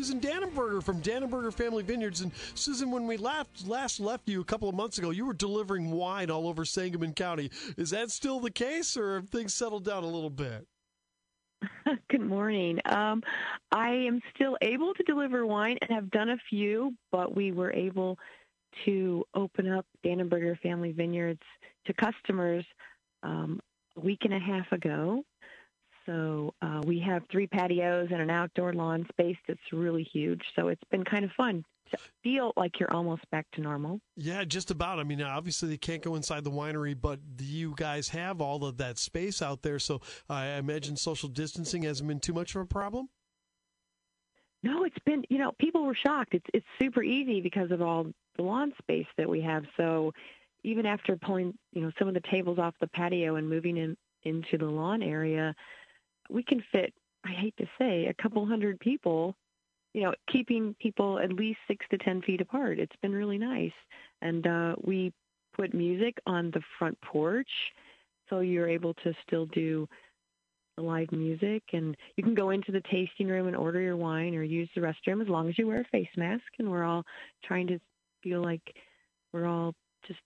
Susan 0.00 0.18
Danenberger 0.18 0.82
from 0.82 1.02
Danenberger 1.02 1.52
Family 1.52 1.82
Vineyards. 1.82 2.22
And 2.22 2.32
Susan, 2.54 2.90
when 2.90 3.06
we 3.06 3.18
last, 3.18 3.68
last 3.68 4.00
left 4.00 4.30
you 4.30 4.40
a 4.40 4.44
couple 4.44 4.66
of 4.66 4.74
months 4.74 4.96
ago, 4.96 5.10
you 5.10 5.26
were 5.26 5.34
delivering 5.34 5.90
wine 5.90 6.30
all 6.30 6.48
over 6.48 6.64
Sangamon 6.64 7.12
County. 7.12 7.50
Is 7.76 7.90
that 7.90 8.10
still 8.10 8.40
the 8.40 8.50
case, 8.50 8.96
or 8.96 9.16
have 9.16 9.28
things 9.28 9.52
settled 9.52 9.84
down 9.84 10.02
a 10.02 10.06
little 10.06 10.30
bit? 10.30 10.66
Good 12.08 12.22
morning. 12.22 12.80
Um, 12.86 13.22
I 13.72 13.90
am 13.90 14.22
still 14.34 14.56
able 14.62 14.94
to 14.94 15.02
deliver 15.02 15.44
wine 15.44 15.76
and 15.82 15.90
have 15.90 16.10
done 16.10 16.30
a 16.30 16.38
few, 16.48 16.94
but 17.12 17.36
we 17.36 17.52
were 17.52 17.70
able 17.70 18.18
to 18.86 19.22
open 19.34 19.70
up 19.70 19.84
Danenberger 20.02 20.58
Family 20.60 20.92
Vineyards 20.92 21.42
to 21.84 21.92
customers 21.92 22.64
um, 23.22 23.60
a 23.98 24.00
week 24.00 24.20
and 24.22 24.32
a 24.32 24.38
half 24.38 24.72
ago. 24.72 25.24
So 26.06 26.54
uh, 26.62 26.82
we 26.84 26.98
have 27.00 27.22
three 27.30 27.46
patios 27.46 28.08
and 28.10 28.20
an 28.20 28.30
outdoor 28.30 28.72
lawn 28.72 29.06
space 29.10 29.36
that's 29.46 29.60
really 29.72 30.02
huge. 30.12 30.42
So 30.56 30.68
it's 30.68 30.82
been 30.90 31.04
kind 31.04 31.24
of 31.24 31.30
fun 31.36 31.64
to 31.90 31.98
feel 32.22 32.52
like 32.56 32.78
you're 32.78 32.92
almost 32.92 33.28
back 33.30 33.46
to 33.52 33.60
normal. 33.60 34.00
Yeah, 34.16 34.44
just 34.44 34.70
about. 34.70 34.98
I 34.98 35.04
mean, 35.04 35.22
obviously 35.22 35.68
they 35.68 35.76
can't 35.76 36.02
go 36.02 36.14
inside 36.14 36.44
the 36.44 36.50
winery, 36.50 36.96
but 37.00 37.20
you 37.38 37.74
guys 37.76 38.08
have 38.10 38.40
all 38.40 38.64
of 38.64 38.78
that 38.78 38.98
space 38.98 39.42
out 39.42 39.62
there. 39.62 39.78
So 39.78 40.00
I 40.28 40.46
imagine 40.52 40.96
social 40.96 41.28
distancing 41.28 41.82
hasn't 41.82 42.08
been 42.08 42.20
too 42.20 42.34
much 42.34 42.54
of 42.54 42.62
a 42.62 42.66
problem. 42.66 43.08
No, 44.62 44.84
it's 44.84 44.98
been. 45.06 45.24
You 45.30 45.38
know, 45.38 45.52
people 45.58 45.86
were 45.86 45.94
shocked. 45.94 46.34
It's 46.34 46.46
it's 46.52 46.66
super 46.80 47.02
easy 47.02 47.40
because 47.40 47.70
of 47.70 47.80
all 47.80 48.06
the 48.36 48.42
lawn 48.42 48.72
space 48.78 49.06
that 49.16 49.28
we 49.28 49.40
have. 49.40 49.64
So 49.76 50.12
even 50.64 50.84
after 50.84 51.16
pulling, 51.16 51.54
you 51.72 51.82
know, 51.82 51.90
some 51.98 52.08
of 52.08 52.14
the 52.14 52.22
tables 52.30 52.58
off 52.58 52.74
the 52.80 52.86
patio 52.88 53.36
and 53.36 53.48
moving 53.48 53.78
in 53.78 53.96
into 54.24 54.58
the 54.58 54.66
lawn 54.66 55.02
area, 55.02 55.54
we 56.30 56.42
can 56.42 56.62
fit, 56.72 56.92
I 57.24 57.32
hate 57.32 57.54
to 57.58 57.66
say, 57.78 58.06
a 58.06 58.22
couple 58.22 58.44
hundred 58.46 58.78
people, 58.80 59.34
you 59.92 60.02
know, 60.02 60.14
keeping 60.30 60.74
people 60.80 61.18
at 61.18 61.32
least 61.32 61.58
six 61.66 61.84
to 61.90 61.98
10 61.98 62.22
feet 62.22 62.40
apart. 62.40 62.78
It's 62.78 62.96
been 63.02 63.12
really 63.12 63.38
nice. 63.38 63.72
And 64.22 64.46
uh, 64.46 64.76
we 64.82 65.12
put 65.56 65.74
music 65.74 66.18
on 66.26 66.50
the 66.52 66.62
front 66.78 66.98
porch 67.00 67.48
so 68.28 68.40
you're 68.40 68.68
able 68.68 68.94
to 68.94 69.12
still 69.26 69.46
do 69.46 69.88
live 70.78 71.10
music. 71.12 71.62
And 71.72 71.96
you 72.16 72.22
can 72.22 72.34
go 72.34 72.50
into 72.50 72.72
the 72.72 72.82
tasting 72.90 73.26
room 73.26 73.48
and 73.48 73.56
order 73.56 73.80
your 73.80 73.96
wine 73.96 74.34
or 74.34 74.42
use 74.42 74.68
the 74.74 74.80
restroom 74.80 75.20
as 75.20 75.28
long 75.28 75.48
as 75.48 75.58
you 75.58 75.66
wear 75.66 75.80
a 75.80 75.84
face 75.84 76.08
mask. 76.16 76.44
And 76.58 76.70
we're 76.70 76.84
all 76.84 77.04
trying 77.44 77.66
to 77.68 77.80
feel 78.22 78.42
like 78.42 78.62
we're 79.32 79.46
all 79.46 79.74
just 80.06 80.20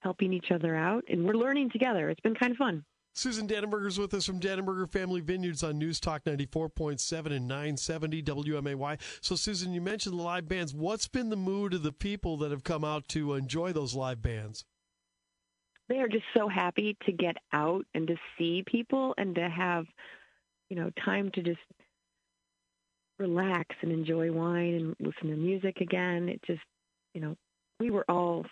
helping 0.00 0.32
each 0.32 0.50
other 0.50 0.74
out. 0.74 1.04
And 1.08 1.24
we're 1.24 1.34
learning 1.34 1.70
together. 1.70 2.08
It's 2.08 2.20
been 2.20 2.34
kind 2.34 2.52
of 2.52 2.58
fun 2.58 2.84
Susan 3.16 3.46
Danenberger's 3.46 3.98
with 3.98 4.12
us 4.12 4.26
from 4.26 4.40
Danenberger 4.40 4.90
Family 4.90 5.20
Vineyards 5.20 5.62
on 5.62 5.78
News 5.78 6.00
Talk 6.00 6.24
94.7 6.24 7.26
and 7.32 7.46
970 7.46 8.22
WMAY. 8.24 9.00
So, 9.20 9.36
Susan, 9.36 9.72
you 9.72 9.80
mentioned 9.80 10.18
the 10.18 10.22
live 10.22 10.48
bands. 10.48 10.74
What's 10.74 11.06
been 11.06 11.30
the 11.30 11.36
mood 11.36 11.74
of 11.74 11.84
the 11.84 11.92
people 11.92 12.36
that 12.38 12.50
have 12.50 12.64
come 12.64 12.84
out 12.84 13.06
to 13.08 13.34
enjoy 13.34 13.72
those 13.72 13.94
live 13.94 14.20
bands? 14.20 14.64
They 15.88 15.98
are 15.98 16.08
just 16.08 16.24
so 16.36 16.48
happy 16.48 16.96
to 17.06 17.12
get 17.12 17.36
out 17.52 17.86
and 17.94 18.08
to 18.08 18.16
see 18.36 18.64
people 18.66 19.14
and 19.16 19.36
to 19.36 19.48
have, 19.48 19.86
you 20.68 20.76
know, 20.76 20.90
time 21.04 21.30
to 21.34 21.42
just 21.42 21.60
relax 23.20 23.76
and 23.82 23.92
enjoy 23.92 24.32
wine 24.32 24.74
and 24.74 24.96
listen 24.98 25.30
to 25.30 25.36
music 25.36 25.80
again. 25.80 26.28
It 26.28 26.40
just, 26.44 26.62
you 27.14 27.20
know, 27.20 27.36
we 27.78 27.90
were 27.90 28.04
all 28.08 28.44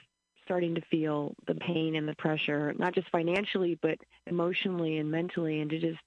starting 0.52 0.74
to 0.74 0.82
feel 0.90 1.34
the 1.46 1.54
pain 1.54 1.96
and 1.96 2.06
the 2.06 2.14
pressure, 2.16 2.74
not 2.78 2.94
just 2.94 3.08
financially, 3.08 3.78
but 3.80 3.96
emotionally 4.26 4.98
and 4.98 5.10
mentally, 5.10 5.62
and 5.62 5.70
to 5.70 5.80
just 5.80 5.98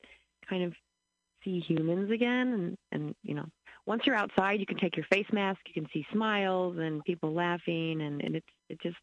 kind 0.47 0.63
of 0.63 0.71
see 1.43 1.59
humans 1.59 2.11
again. 2.11 2.53
And, 2.53 2.77
and 2.91 3.16
you 3.23 3.33
know, 3.33 3.47
once 3.88 4.03
you're 4.05 4.16
outside, 4.16 4.59
you 4.59 4.67
can 4.67 4.77
take 4.77 4.95
your 4.95 5.07
face 5.11 5.25
mask, 5.33 5.61
you 5.66 5.73
can 5.73 5.89
see 5.91 6.05
smiles 6.13 6.77
and 6.77 7.03
people 7.05 7.33
laughing, 7.33 8.03
and, 8.03 8.21
and 8.21 8.35
it's 8.35 8.45
it 8.69 8.79
just 8.83 8.97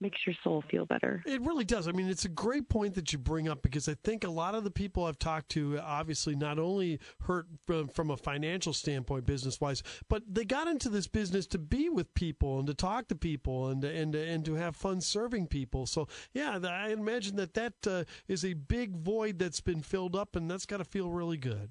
makes 0.00 0.18
your 0.26 0.34
soul 0.42 0.62
feel 0.70 0.86
better. 0.86 1.22
It 1.26 1.40
really 1.42 1.64
does. 1.64 1.88
I 1.88 1.92
mean, 1.92 2.08
it's 2.08 2.24
a 2.24 2.30
great 2.30 2.68
point 2.68 2.94
that 2.94 3.12
you 3.12 3.18
bring 3.18 3.48
up 3.48 3.62
because 3.62 3.88
I 3.88 3.94
think 4.02 4.24
a 4.24 4.30
lot 4.30 4.54
of 4.54 4.64
the 4.64 4.70
people 4.70 5.04
I've 5.04 5.18
talked 5.18 5.48
to 5.50 5.78
obviously 5.78 6.34
not 6.34 6.58
only 6.58 7.00
hurt 7.22 7.46
from, 7.66 7.88
from 7.88 8.10
a 8.10 8.16
financial 8.16 8.72
standpoint, 8.72 9.26
business 9.26 9.60
wise, 9.60 9.82
but 10.08 10.22
they 10.28 10.44
got 10.44 10.68
into 10.68 10.88
this 10.88 11.06
business 11.06 11.46
to 11.48 11.58
be 11.58 11.88
with 11.88 12.12
people 12.14 12.58
and 12.58 12.66
to 12.66 12.74
talk 12.74 13.08
to 13.08 13.14
people 13.14 13.68
and 13.68 13.84
and 13.84 14.14
and 14.14 14.44
to 14.44 14.54
have 14.54 14.76
fun 14.76 15.00
serving 15.00 15.46
people. 15.46 15.86
So 15.86 16.08
yeah, 16.32 16.58
I 16.62 16.88
imagine 16.88 17.36
that 17.36 17.54
that 17.54 17.74
uh, 17.86 18.04
is 18.28 18.44
a 18.44 18.54
big 18.54 18.96
void 18.96 19.38
that's 19.38 19.60
been 19.60 19.82
filled 19.82 20.16
up, 20.16 20.36
and 20.36 20.50
that's 20.50 20.66
got 20.66 20.78
to 20.78 20.84
feel 20.84 21.10
really 21.10 21.36
good. 21.36 21.70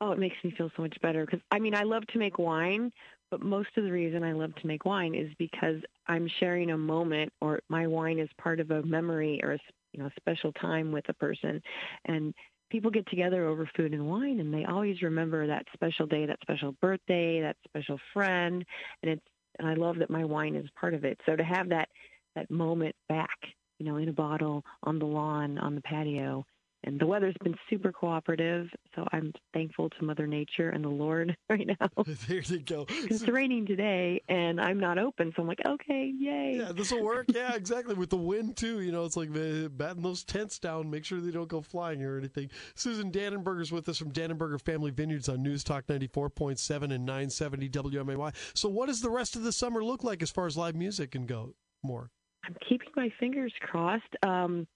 Oh, 0.00 0.12
it 0.12 0.18
makes 0.18 0.36
me 0.44 0.54
feel 0.56 0.70
so 0.76 0.82
much 0.82 0.96
better 1.02 1.24
because 1.24 1.40
I 1.50 1.58
mean 1.58 1.74
I 1.74 1.82
love 1.82 2.06
to 2.08 2.18
make 2.18 2.38
wine, 2.38 2.92
but 3.30 3.42
most 3.42 3.70
of 3.76 3.84
the 3.84 3.92
reason 3.92 4.22
I 4.22 4.32
love 4.32 4.54
to 4.56 4.66
make 4.66 4.84
wine 4.84 5.14
is 5.14 5.30
because 5.38 5.76
I'm 6.06 6.28
sharing 6.40 6.70
a 6.70 6.78
moment, 6.78 7.32
or 7.40 7.60
my 7.68 7.86
wine 7.86 8.18
is 8.18 8.28
part 8.40 8.60
of 8.60 8.70
a 8.70 8.82
memory 8.82 9.40
or 9.42 9.52
a 9.52 9.58
you 9.92 10.02
know 10.02 10.10
special 10.18 10.52
time 10.52 10.92
with 10.92 11.08
a 11.08 11.14
person, 11.14 11.60
and 12.06 12.34
people 12.70 12.90
get 12.90 13.08
together 13.08 13.46
over 13.46 13.68
food 13.76 13.92
and 13.92 14.08
wine, 14.08 14.40
and 14.40 14.52
they 14.52 14.64
always 14.64 15.02
remember 15.02 15.46
that 15.46 15.66
special 15.72 16.06
day, 16.06 16.26
that 16.26 16.38
special 16.42 16.74
birthday, 16.80 17.40
that 17.40 17.56
special 17.66 17.98
friend, 18.12 18.64
and 19.02 19.12
it's 19.12 19.22
and 19.58 19.68
I 19.68 19.74
love 19.74 19.98
that 19.98 20.10
my 20.10 20.24
wine 20.24 20.54
is 20.54 20.68
part 20.78 20.94
of 20.94 21.04
it. 21.04 21.20
So 21.26 21.36
to 21.36 21.44
have 21.44 21.68
that 21.70 21.88
that 22.36 22.50
moment 22.50 22.94
back, 23.08 23.36
you 23.78 23.86
know, 23.86 23.96
in 23.96 24.08
a 24.08 24.12
bottle 24.12 24.62
on 24.84 24.98
the 24.98 25.06
lawn 25.06 25.58
on 25.58 25.74
the 25.74 25.80
patio 25.82 26.44
and 26.88 26.98
the 26.98 27.06
weather's 27.06 27.36
been 27.44 27.54
super 27.68 27.92
cooperative, 27.92 28.66
so 28.94 29.06
I'm 29.12 29.34
thankful 29.52 29.90
to 29.90 30.04
Mother 30.04 30.26
Nature 30.26 30.70
and 30.70 30.82
the 30.82 30.88
Lord 30.88 31.36
right 31.50 31.66
now. 31.66 31.88
there 32.28 32.40
you 32.40 32.60
go. 32.60 32.86
It's 32.88 33.28
raining 33.28 33.66
today, 33.66 34.22
and 34.26 34.58
I'm 34.58 34.80
not 34.80 34.96
open, 34.96 35.30
so 35.36 35.42
I'm 35.42 35.48
like, 35.48 35.60
okay, 35.66 36.10
yay. 36.18 36.56
Yeah, 36.60 36.72
this 36.72 36.90
will 36.90 37.04
work. 37.04 37.26
yeah, 37.28 37.54
exactly. 37.54 37.94
With 37.94 38.08
the 38.08 38.16
wind 38.16 38.56
too, 38.56 38.80
you 38.80 38.90
know, 38.90 39.04
it's 39.04 39.18
like 39.18 39.28
batting 39.32 40.02
those 40.02 40.24
tents 40.24 40.58
down, 40.58 40.88
make 40.88 41.04
sure 41.04 41.20
they 41.20 41.30
don't 41.30 41.48
go 41.48 41.60
flying 41.60 42.02
or 42.02 42.16
anything. 42.16 42.50
Susan 42.74 43.12
Danenberger's 43.12 43.70
with 43.70 43.86
us 43.90 43.98
from 43.98 44.10
Danenberger 44.10 44.58
Family 44.58 44.90
Vineyards 44.90 45.28
on 45.28 45.42
News 45.42 45.62
Talk 45.62 45.86
94.7 45.88 46.84
and 46.84 47.04
970 47.04 47.68
WMAY. 47.68 48.34
So, 48.54 48.70
what 48.70 48.86
does 48.86 49.02
the 49.02 49.10
rest 49.10 49.36
of 49.36 49.42
the 49.42 49.52
summer 49.52 49.84
look 49.84 50.04
like 50.04 50.22
as 50.22 50.30
far 50.30 50.46
as 50.46 50.56
live 50.56 50.74
music 50.74 51.10
can 51.10 51.26
go? 51.26 51.54
More. 51.82 52.10
I'm 52.46 52.56
keeping 52.66 52.88
my 52.96 53.10
fingers 53.20 53.52
crossed. 53.60 54.16
Um, 54.22 54.66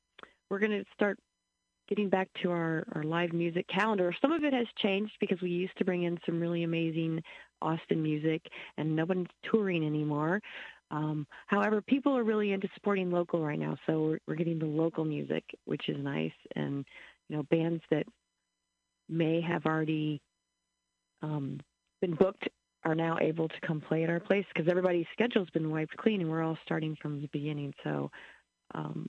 we're 0.50 0.58
going 0.58 0.72
to 0.72 0.84
start 0.92 1.18
getting 1.88 2.08
back 2.08 2.28
to 2.42 2.50
our, 2.50 2.84
our 2.94 3.02
live 3.02 3.32
music 3.32 3.66
calendar. 3.68 4.14
Some 4.20 4.32
of 4.32 4.44
it 4.44 4.52
has 4.52 4.66
changed 4.78 5.12
because 5.20 5.40
we 5.40 5.50
used 5.50 5.76
to 5.78 5.84
bring 5.84 6.04
in 6.04 6.18
some 6.24 6.40
really 6.40 6.62
amazing 6.62 7.22
Austin 7.60 8.02
music, 8.02 8.42
and 8.76 8.94
nobody's 8.94 9.26
touring 9.50 9.84
anymore. 9.84 10.40
Um, 10.90 11.26
however, 11.46 11.80
people 11.80 12.16
are 12.16 12.24
really 12.24 12.52
into 12.52 12.68
supporting 12.74 13.10
local 13.10 13.42
right 13.42 13.58
now, 13.58 13.76
so 13.86 14.02
we're, 14.02 14.18
we're 14.26 14.34
getting 14.34 14.58
the 14.58 14.66
local 14.66 15.04
music, 15.04 15.44
which 15.64 15.88
is 15.88 15.96
nice, 15.98 16.32
and 16.56 16.84
you 17.28 17.36
know 17.36 17.42
bands 17.44 17.82
that 17.90 18.04
may 19.08 19.40
have 19.40 19.64
already 19.66 20.20
um, 21.22 21.60
been 22.00 22.14
booked 22.14 22.48
are 22.84 22.94
now 22.94 23.16
able 23.20 23.48
to 23.48 23.60
come 23.66 23.80
play 23.80 24.02
at 24.02 24.10
our 24.10 24.20
place 24.20 24.44
because 24.52 24.68
everybody's 24.68 25.06
schedule's 25.12 25.50
been 25.50 25.70
wiped 25.70 25.96
clean, 25.96 26.20
and 26.20 26.30
we're 26.30 26.42
all 26.42 26.58
starting 26.64 26.96
from 27.00 27.20
the 27.20 27.28
beginning. 27.32 27.72
So 27.84 28.10
um, 28.74 29.08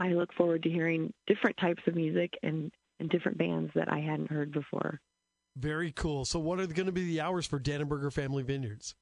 I 0.00 0.08
look 0.08 0.32
forward 0.34 0.62
to 0.64 0.70
hearing 0.70 1.12
different 1.26 1.56
types 1.56 1.82
of 1.86 1.94
music 1.94 2.32
and, 2.42 2.70
and 3.00 3.08
different 3.08 3.38
bands 3.38 3.70
that 3.74 3.92
I 3.92 4.00
hadn't 4.00 4.30
heard 4.30 4.52
before. 4.52 5.00
Very 5.56 5.92
cool. 5.92 6.24
So, 6.24 6.40
what 6.40 6.58
are 6.58 6.66
going 6.66 6.86
to 6.86 6.92
be 6.92 7.04
the 7.04 7.20
hours 7.20 7.46
for 7.46 7.60
Danenberger 7.60 8.12
Family 8.12 8.42
Vineyards? 8.42 8.96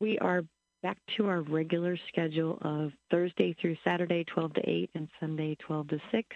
We 0.00 0.18
are 0.18 0.42
back 0.82 0.98
to 1.16 1.26
our 1.26 1.42
regular 1.42 1.96
schedule 2.08 2.58
of 2.62 2.92
Thursday 3.10 3.54
through 3.60 3.76
Saturday, 3.84 4.24
12 4.24 4.54
to 4.54 4.68
8, 4.68 4.90
and 4.94 5.08
Sunday, 5.20 5.56
12 5.66 5.88
to 5.88 5.98
6. 6.12 6.28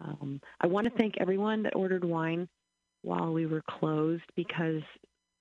Um, 0.00 0.40
I 0.60 0.66
want 0.66 0.86
to 0.86 0.98
thank 0.98 1.14
everyone 1.18 1.62
that 1.64 1.76
ordered 1.76 2.04
wine 2.04 2.48
while 3.02 3.32
we 3.32 3.46
were 3.46 3.62
closed 3.68 4.24
because 4.36 4.82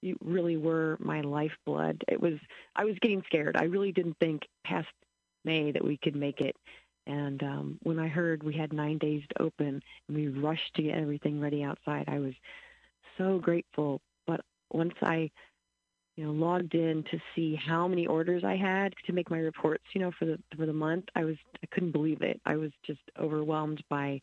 you 0.02 0.18
really 0.24 0.58
were 0.58 0.98
my 1.00 1.22
lifeblood. 1.22 2.04
It 2.08 2.20
was 2.20 2.34
I 2.76 2.86
was 2.86 2.96
getting 3.02 3.24
scared. 3.26 3.56
I 3.58 3.66
really 3.66 3.92
didn't 3.92 4.18
think 4.20 4.42
past 4.66 4.88
May 5.44 5.72
that 5.72 5.84
we 5.84 5.98
could 5.98 6.16
make 6.16 6.40
it. 6.42 6.56
And 7.08 7.42
um, 7.44 7.80
when 7.84 8.00
I 8.00 8.08
heard 8.08 8.44
we 8.44 8.56
had 8.56 8.74
nine 8.74 8.98
days 8.98 9.24
to 9.30 9.44
open 9.44 9.82
and 10.08 10.18
we 10.18 10.28
rushed 10.28 10.74
to 10.76 10.84
get 10.84 10.98
everything 10.98 11.40
ready 11.40 11.64
outside, 11.64 12.06
I 12.08 12.20
was 12.20 12.34
so 13.18 13.40
grateful. 13.40 14.02
But 14.28 14.42
once 14.72 14.94
I, 15.02 15.30
you 16.16 16.26
know, 16.26 16.32
logged 16.32 16.76
in 16.76 17.04
to 17.12 17.20
see 17.36 17.56
how 17.56 17.88
many 17.88 18.06
orders 18.06 18.44
I 18.44 18.56
had 18.56 18.94
to 19.06 19.14
make 19.14 19.32
my 19.32 19.40
reports, 19.40 19.84
you 19.94 20.02
know, 20.02 20.12
for 20.18 20.26
the 20.26 20.38
for 20.56 20.66
the 20.66 20.74
month, 20.74 21.06
I 21.16 21.24
was 21.24 21.38
I 21.64 21.68
couldn't 21.72 21.92
believe 21.92 22.22
it. 22.22 22.40
I 22.46 22.56
was 22.56 22.72
just 22.86 23.02
overwhelmed 23.20 23.84
by 23.90 24.22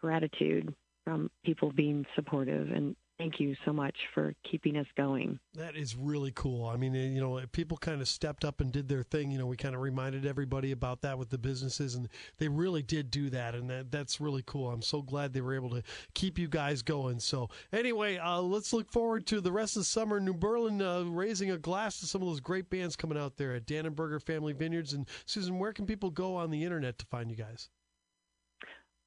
gratitude 0.00 0.72
from 1.04 1.30
people 1.44 1.72
being 1.72 2.06
supportive, 2.14 2.70
and 2.70 2.94
thank 3.18 3.40
you 3.40 3.54
so 3.64 3.72
much 3.72 3.96
for 4.14 4.34
keeping 4.50 4.76
us 4.76 4.86
going. 4.96 5.38
That 5.54 5.76
is 5.76 5.96
really 5.96 6.32
cool. 6.32 6.66
I 6.66 6.76
mean, 6.76 6.94
you 6.94 7.20
know, 7.20 7.40
people 7.52 7.76
kind 7.76 8.00
of 8.00 8.08
stepped 8.08 8.44
up 8.44 8.60
and 8.60 8.72
did 8.72 8.88
their 8.88 9.02
thing. 9.02 9.30
You 9.30 9.38
know, 9.38 9.46
we 9.46 9.56
kind 9.56 9.74
of 9.74 9.80
reminded 9.80 10.24
everybody 10.24 10.72
about 10.72 11.02
that 11.02 11.18
with 11.18 11.30
the 11.30 11.38
businesses, 11.38 11.94
and 11.94 12.08
they 12.38 12.48
really 12.48 12.82
did 12.82 13.10
do 13.10 13.28
that, 13.30 13.54
and 13.54 13.68
that 13.70 13.90
that's 13.90 14.20
really 14.20 14.42
cool. 14.46 14.70
I'm 14.70 14.82
so 14.82 15.02
glad 15.02 15.32
they 15.32 15.40
were 15.40 15.54
able 15.54 15.70
to 15.70 15.82
keep 16.14 16.38
you 16.38 16.48
guys 16.48 16.82
going. 16.82 17.20
So, 17.20 17.50
anyway, 17.72 18.18
uh, 18.18 18.40
let's 18.40 18.72
look 18.72 18.90
forward 18.90 19.26
to 19.26 19.40
the 19.40 19.52
rest 19.52 19.76
of 19.76 19.80
the 19.80 19.86
summer. 19.86 20.20
New 20.20 20.34
Berlin 20.34 20.80
uh, 20.80 21.02
raising 21.04 21.50
a 21.50 21.58
glass 21.58 22.00
to 22.00 22.06
some 22.06 22.22
of 22.22 22.28
those 22.28 22.40
great 22.40 22.70
bands 22.70 22.96
coming 22.96 23.18
out 23.18 23.36
there 23.36 23.54
at 23.54 23.66
Danenberger 23.66 24.22
Family 24.22 24.52
Vineyards. 24.52 24.92
And 24.92 25.08
Susan, 25.26 25.58
where 25.58 25.72
can 25.72 25.86
people 25.86 26.10
go 26.10 26.36
on 26.36 26.50
the 26.50 26.64
internet 26.64 26.98
to 26.98 27.06
find 27.06 27.30
you 27.30 27.36
guys? 27.36 27.68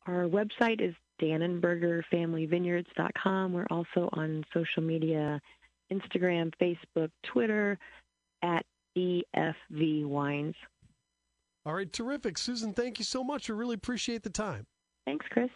Our 0.08 0.26
website 0.26 0.82
is 0.82 0.96
danenbergerfamilyvineyards.com. 1.22 3.54
We're 3.54 3.68
also 3.70 4.10
on 4.14 4.44
social 4.54 4.82
media 4.82 5.40
Instagram, 5.92 6.52
Facebook, 6.60 7.12
Twitter 7.24 7.78
at 8.42 8.66
DFV 8.98 10.06
Wines. 10.06 10.56
All 11.66 11.76
right, 11.76 11.92
terrific. 11.92 12.38
Susan, 12.40 12.74
thank 12.74 12.98
you 12.98 13.06
so 13.06 13.24
much. 13.24 13.48
We 13.50 13.56
really 13.56 13.76
appreciate 13.76 14.24
the 14.24 14.32
time. 14.32 14.66
Thanks, 15.06 15.28
Chris. 15.30 15.52